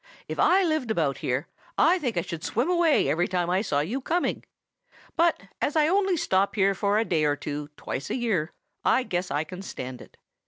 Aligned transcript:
If 0.27 0.39
I 0.39 0.63
lived 0.63 0.89
about 0.89 1.19
here, 1.19 1.47
I 1.77 1.99
think 1.99 2.17
I 2.17 2.21
should 2.23 2.43
swim 2.43 2.71
away 2.71 3.07
every 3.07 3.27
time 3.27 3.51
I 3.51 3.61
saw 3.61 3.81
you 3.81 4.01
coming. 4.01 4.43
But 5.15 5.43
as 5.61 5.75
I 5.75 5.87
only 5.89 6.17
stop 6.17 6.55
here 6.55 6.73
for 6.73 6.97
a 6.97 7.05
day 7.05 7.23
or 7.23 7.35
two 7.35 7.67
twice 7.77 8.09
a 8.09 8.15
year, 8.15 8.51
I 8.83 9.03
guess 9.03 9.29
I 9.29 9.43
can 9.43 9.61
stand 9.61 10.01
it. 10.01 10.17